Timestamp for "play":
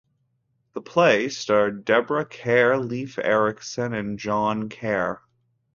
0.81-1.29